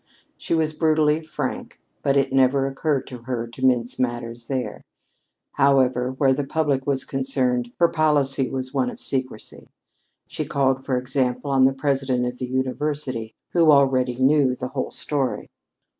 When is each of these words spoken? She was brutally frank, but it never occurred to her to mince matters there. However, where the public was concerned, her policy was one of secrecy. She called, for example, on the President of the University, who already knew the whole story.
She 0.35 0.55
was 0.55 0.73
brutally 0.73 1.21
frank, 1.21 1.79
but 2.01 2.17
it 2.17 2.33
never 2.33 2.65
occurred 2.65 3.05
to 3.05 3.19
her 3.19 3.45
to 3.45 3.63
mince 3.63 3.99
matters 3.99 4.47
there. 4.47 4.81
However, 5.51 6.09
where 6.13 6.33
the 6.33 6.43
public 6.43 6.87
was 6.87 7.03
concerned, 7.03 7.71
her 7.77 7.87
policy 7.87 8.49
was 8.49 8.73
one 8.73 8.89
of 8.89 8.99
secrecy. 8.99 9.69
She 10.25 10.43
called, 10.43 10.83
for 10.83 10.97
example, 10.97 11.51
on 11.51 11.65
the 11.65 11.71
President 11.73 12.25
of 12.25 12.39
the 12.39 12.47
University, 12.49 13.35
who 13.53 13.69
already 13.71 14.15
knew 14.15 14.55
the 14.55 14.69
whole 14.69 14.89
story. 14.89 15.51